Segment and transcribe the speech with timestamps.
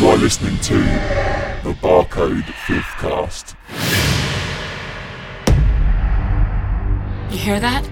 [0.00, 0.78] You are listening to
[1.62, 3.54] the Barcode Fifth Cast.
[7.30, 7.84] You hear that?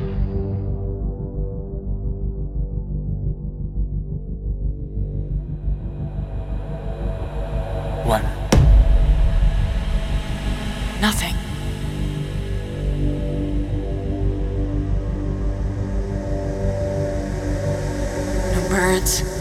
[8.06, 8.22] What?
[11.02, 11.34] Nothing.
[18.54, 19.37] No birds.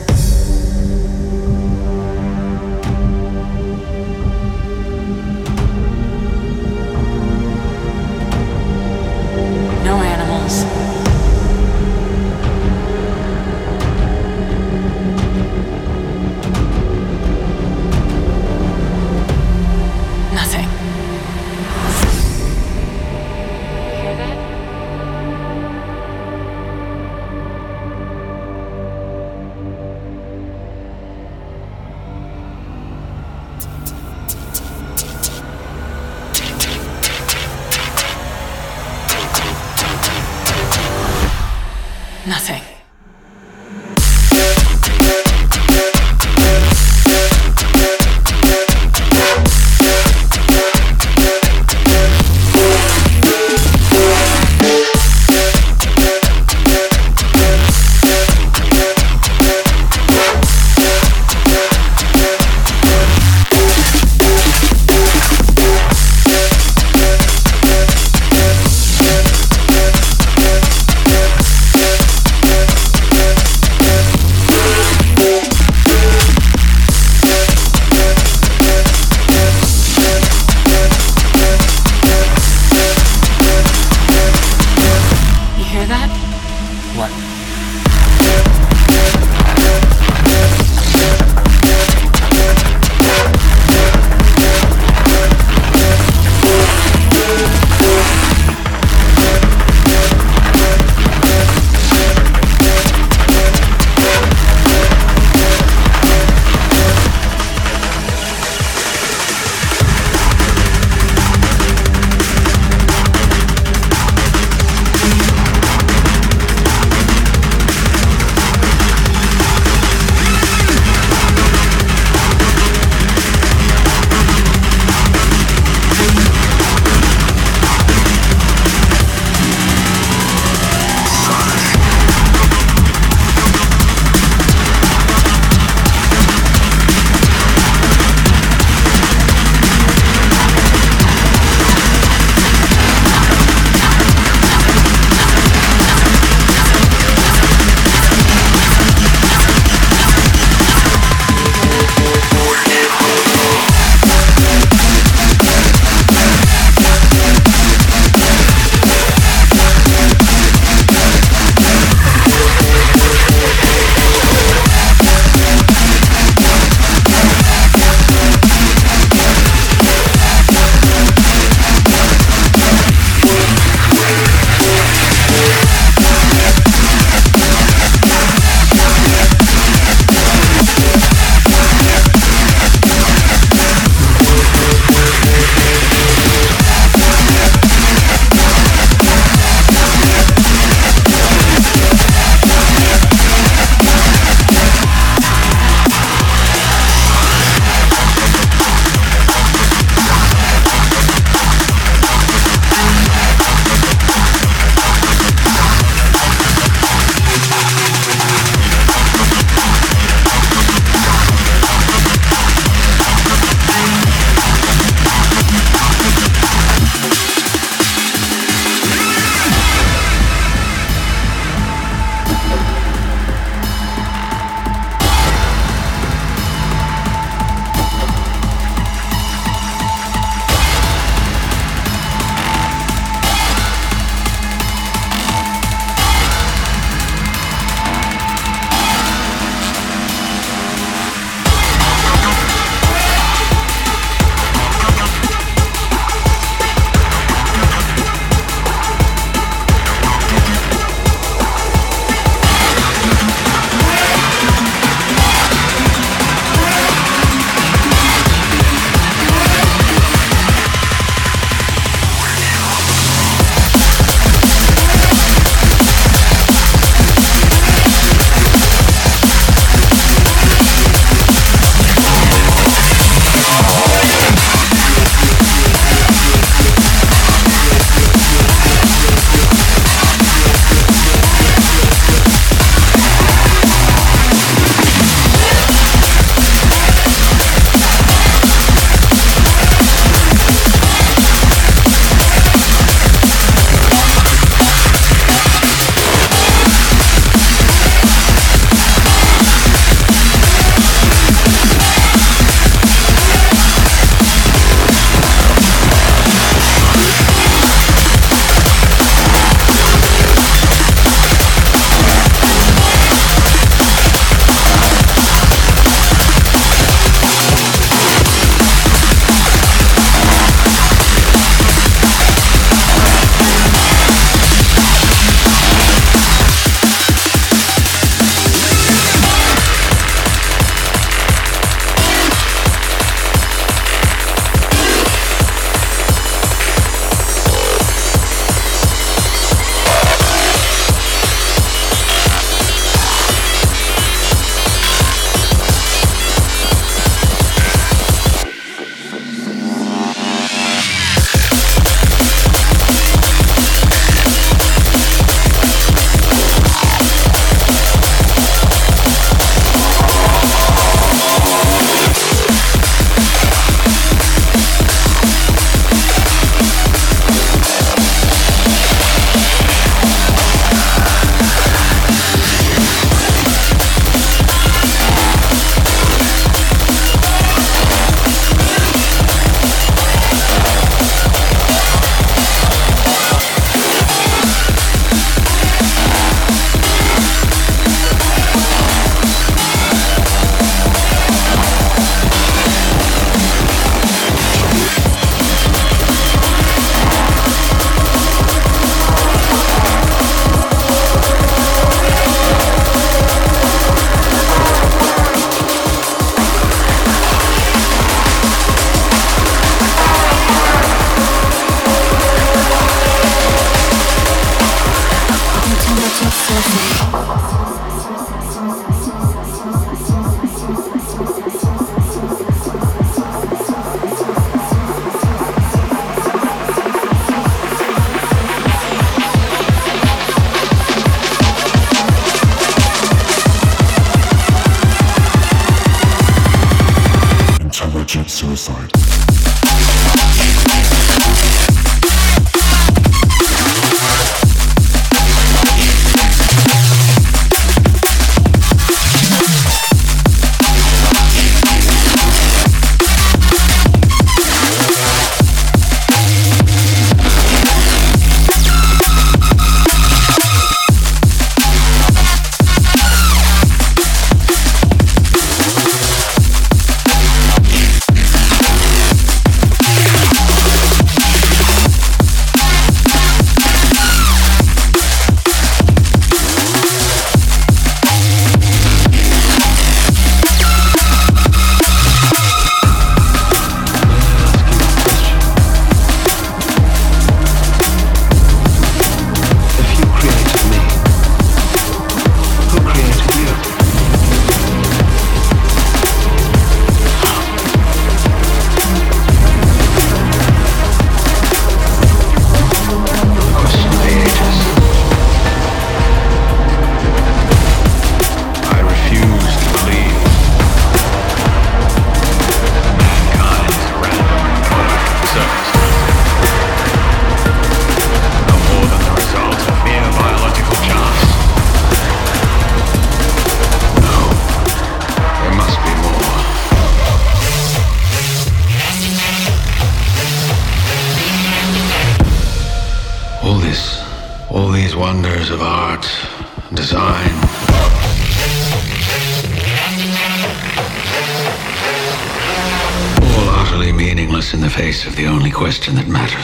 [545.88, 546.37] question that matters.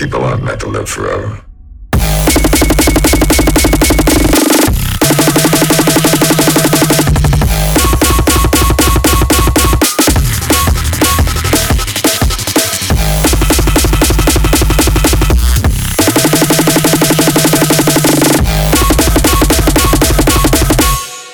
[0.00, 1.44] People aren't meant to live forever.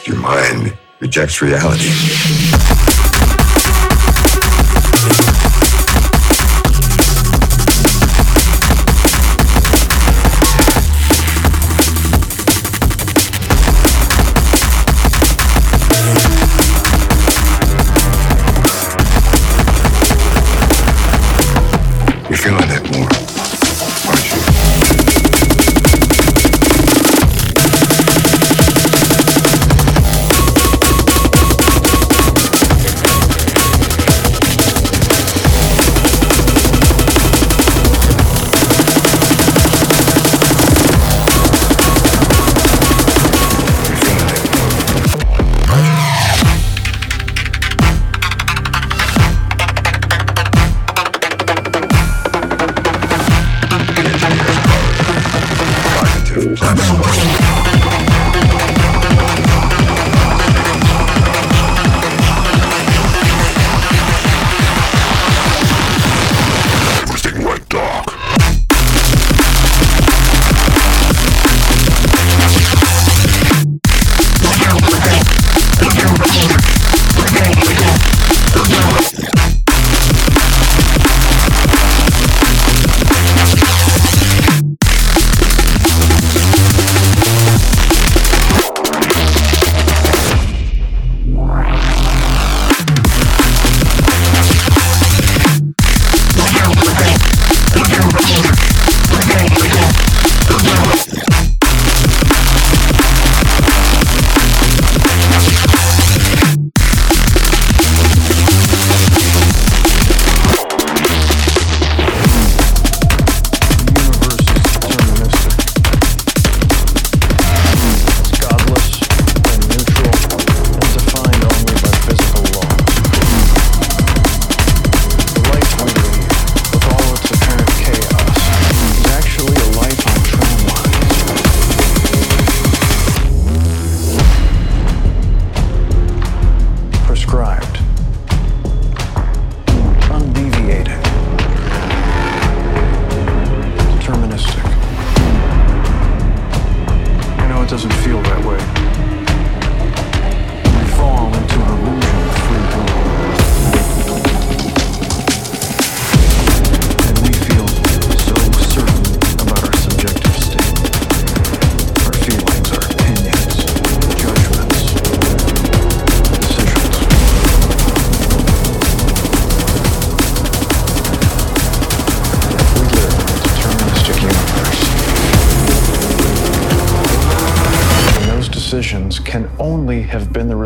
[0.06, 2.55] Your mind rejects reality.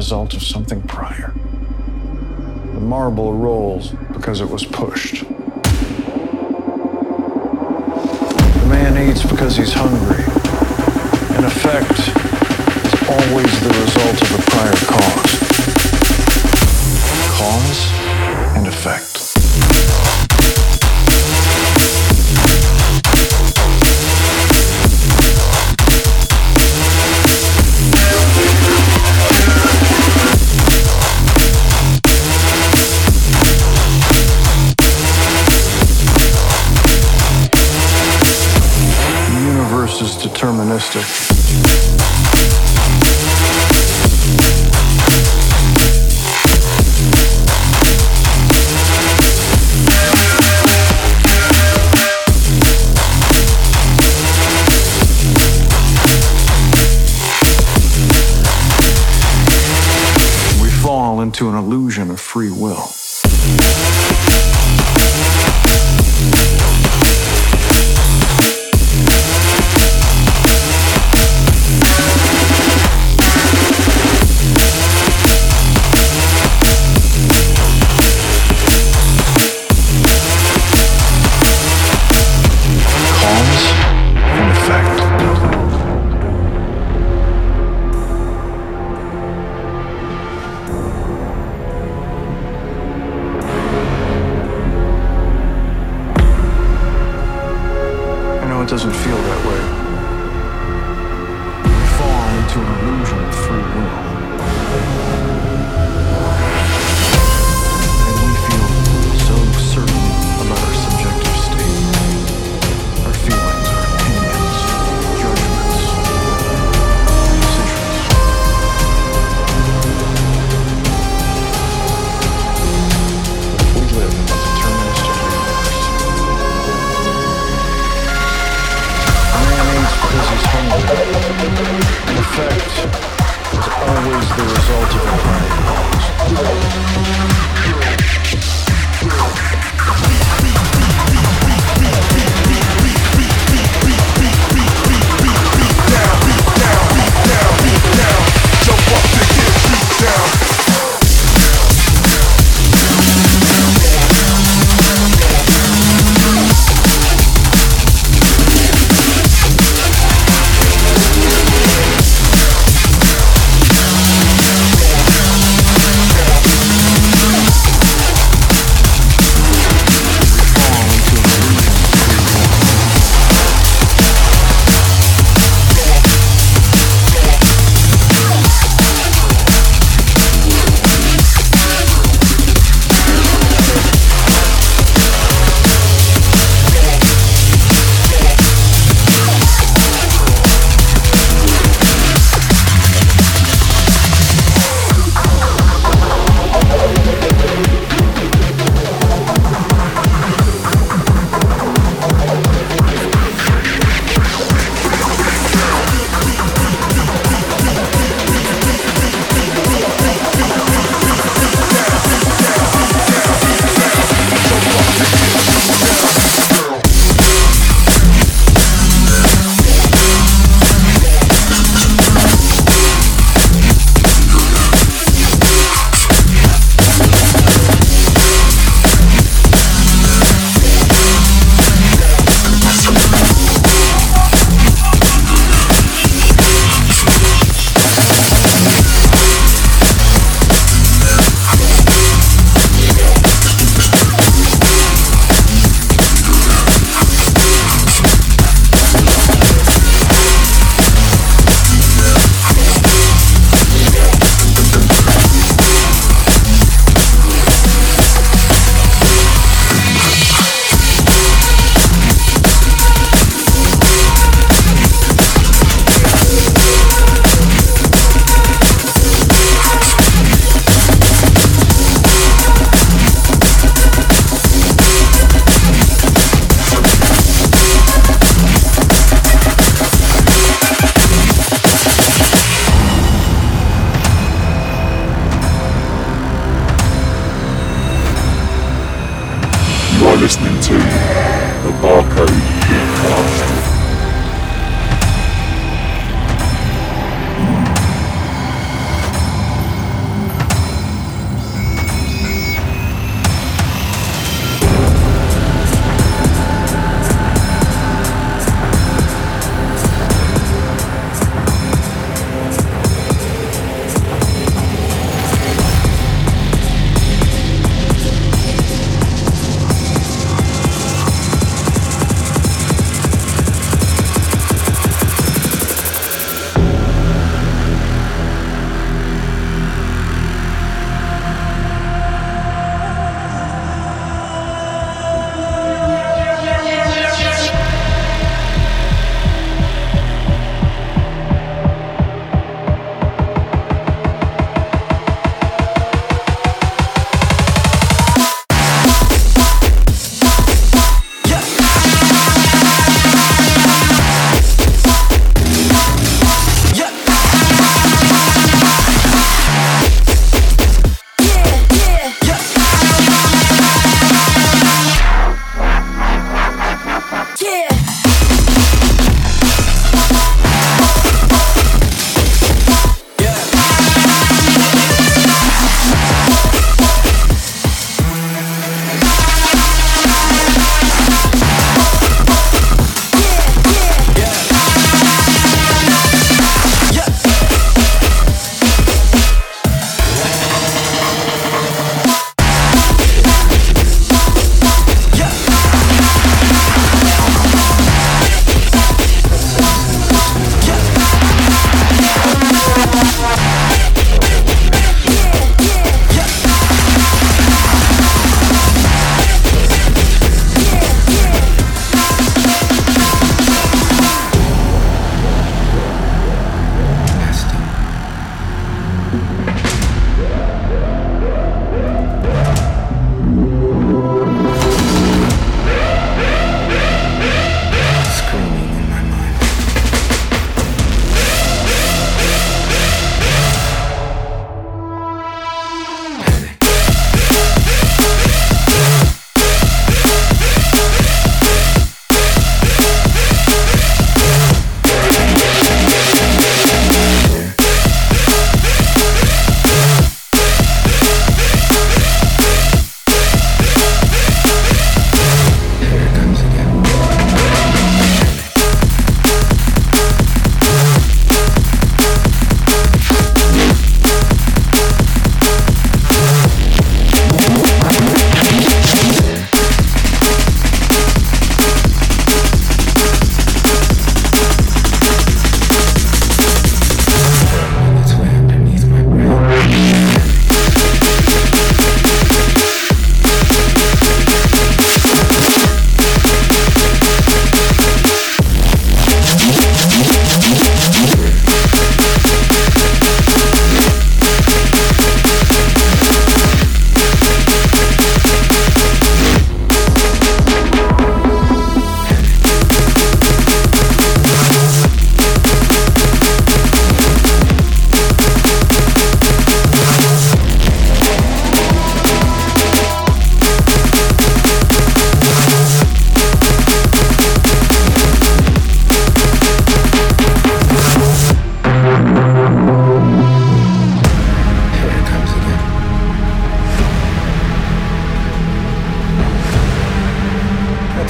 [0.01, 1.35] result of something prior.
[2.73, 5.25] The marble rolls because it was pushed.
[8.61, 10.25] The man eats because he's hungry.
[11.37, 11.99] An effect
[12.87, 15.33] is always the result of a prior cause.
[17.37, 17.81] Cause
[18.57, 19.20] and effect.
[40.71, 41.90] Mister.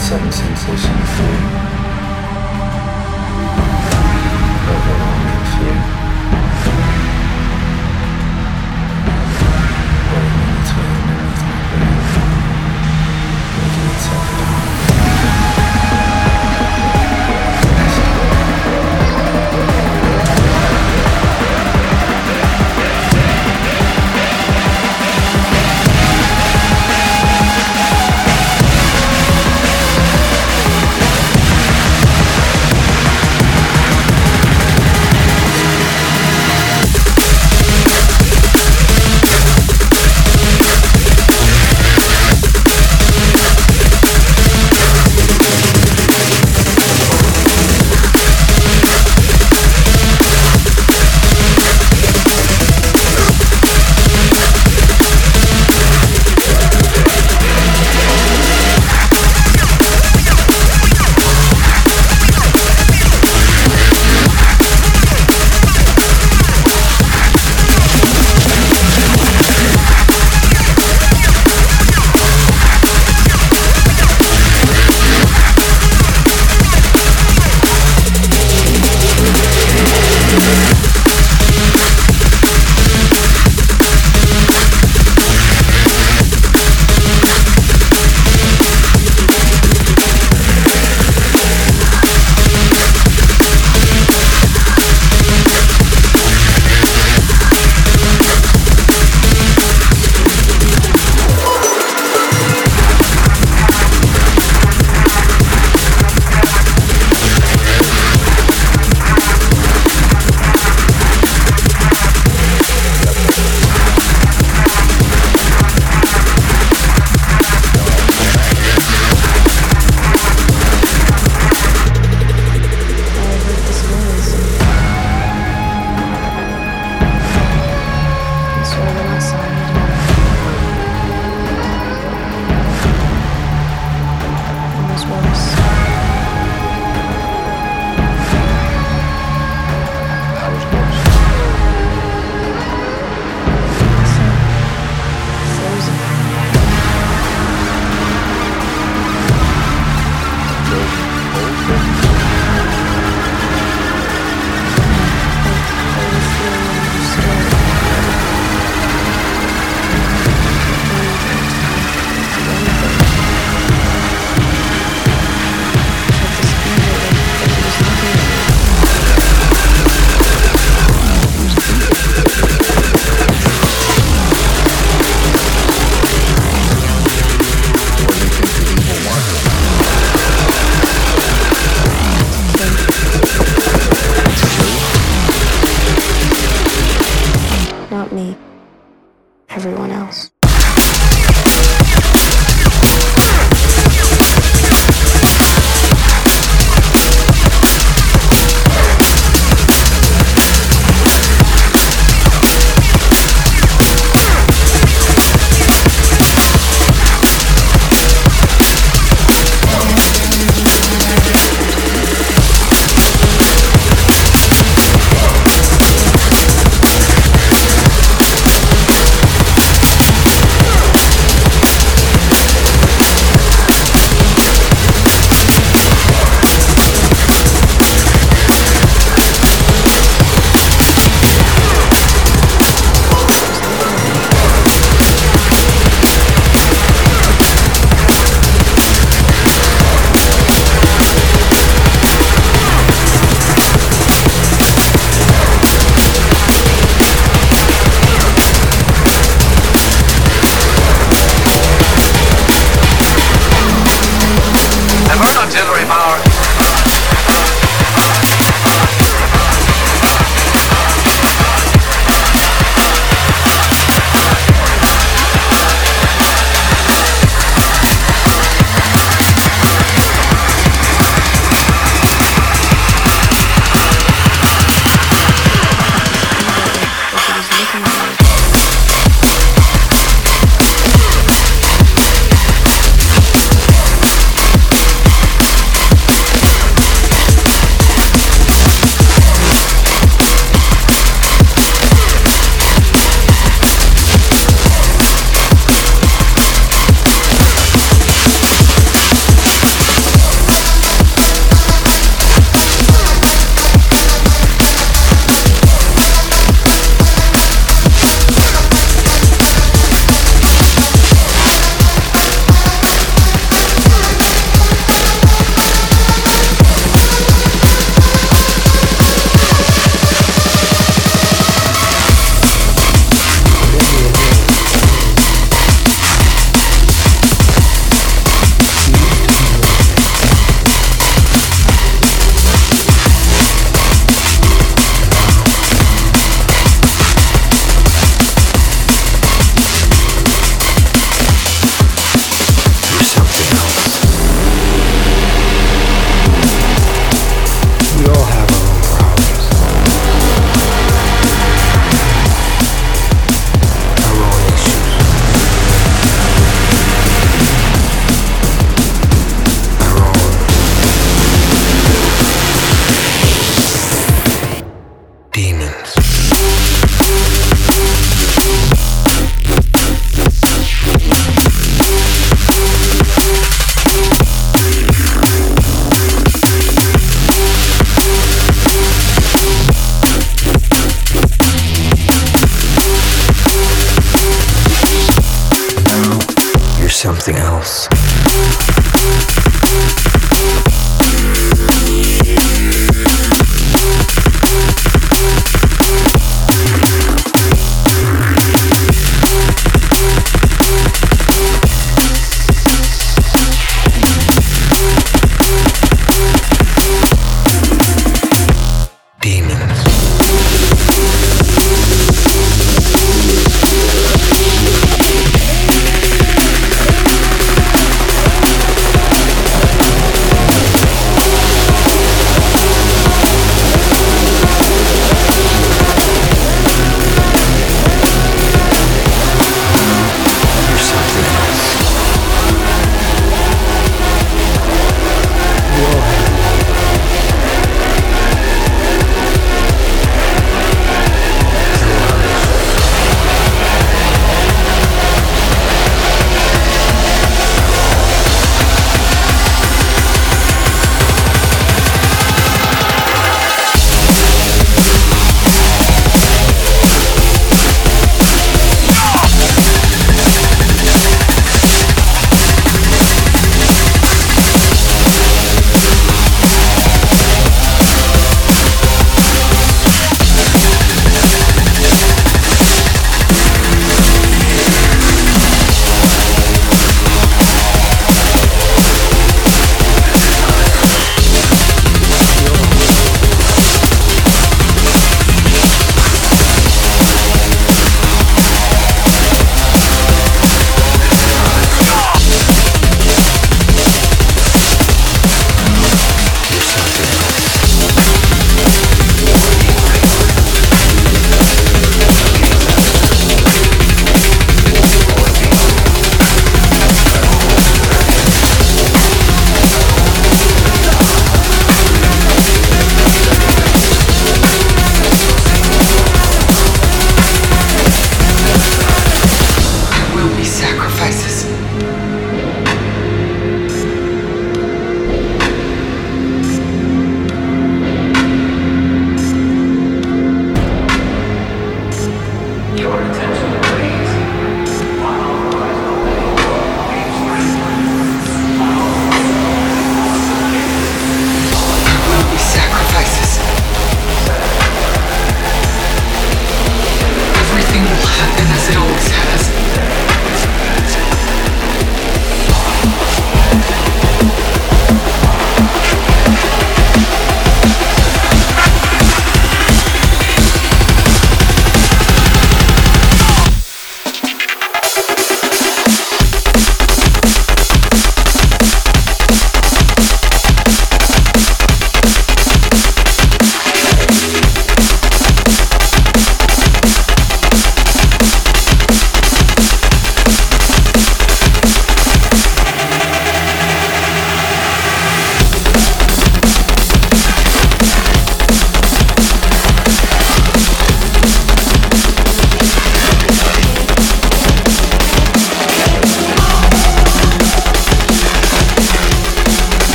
[0.00, 1.69] seven sensations.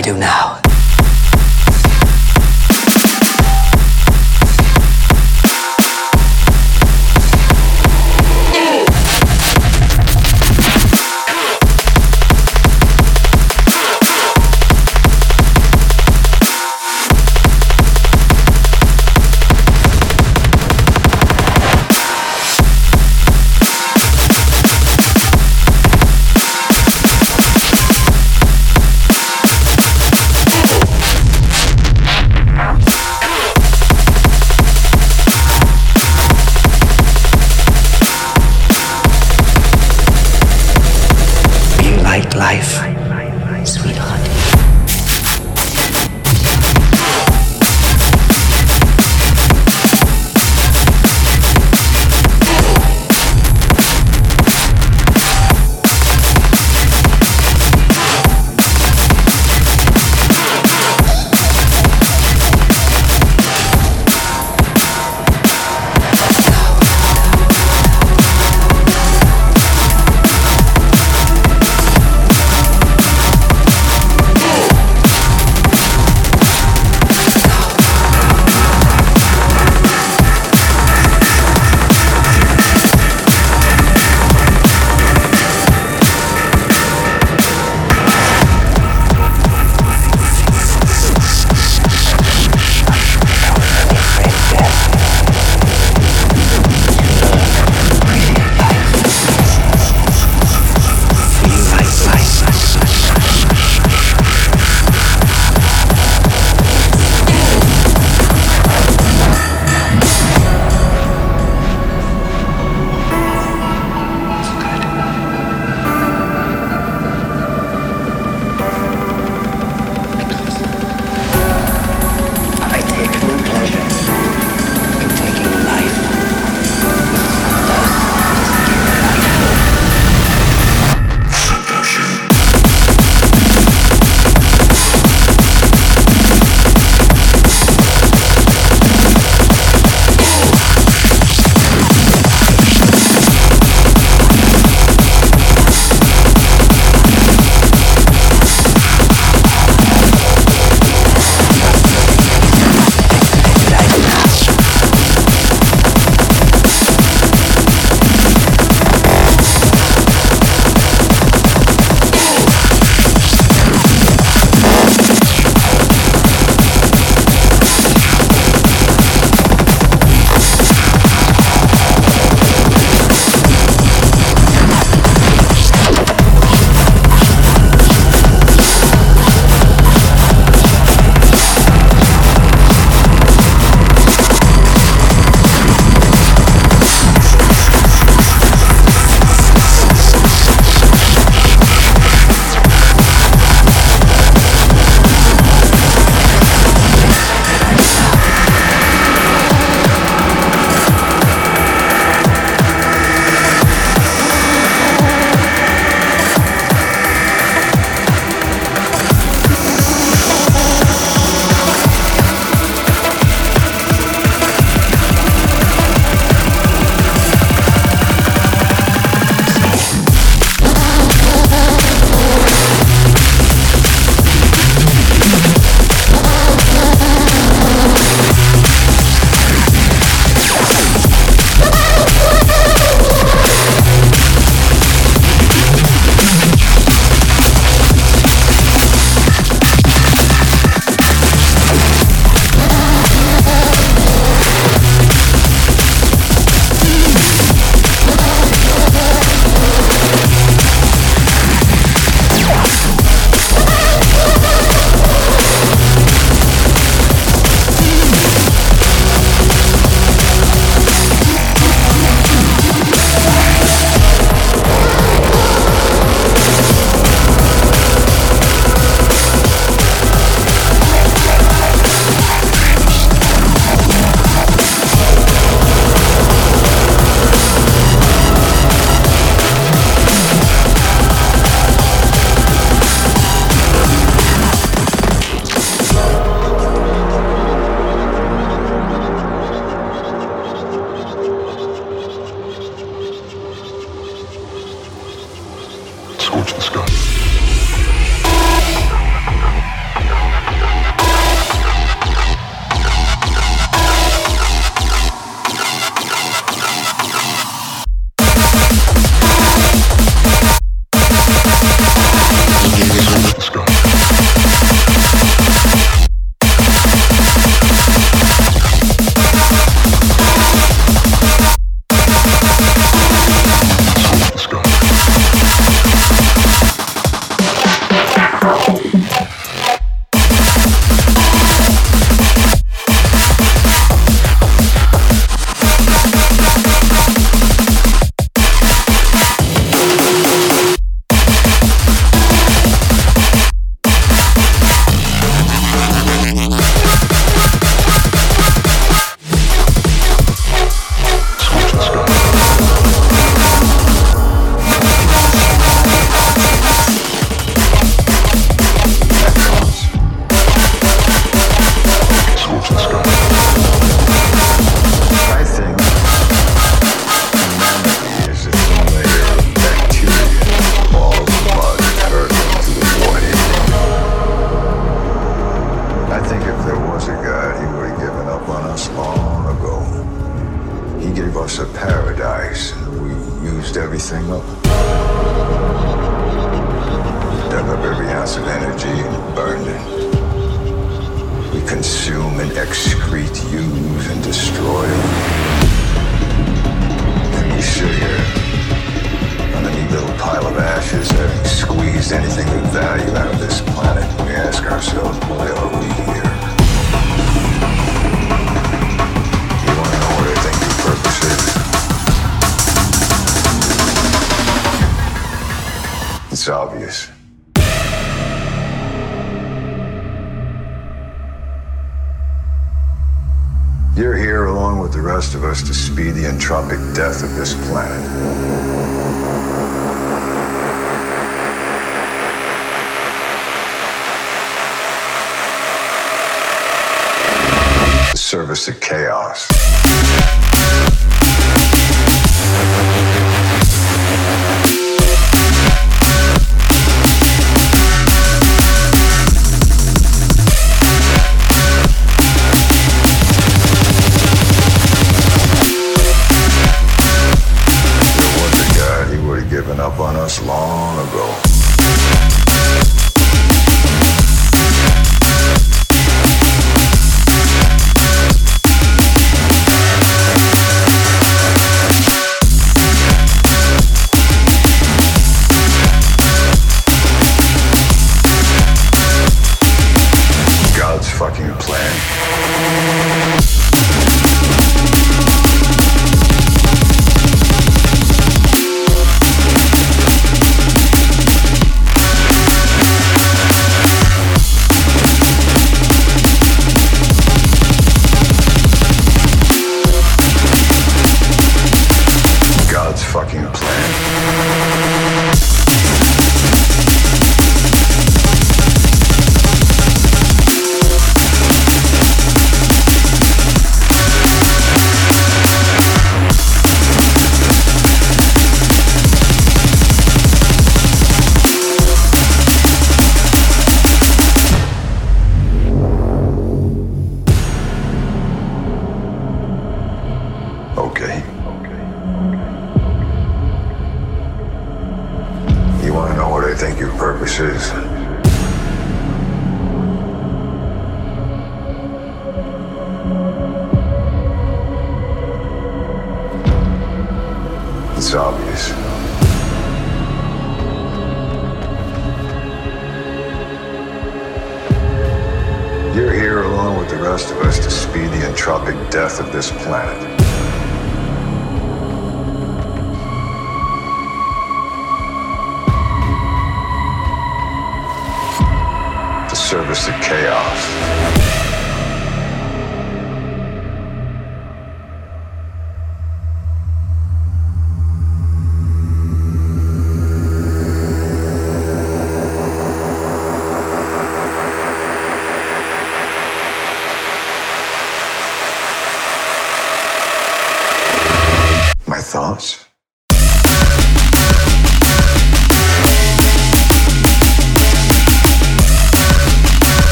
[0.00, 0.39] I do now?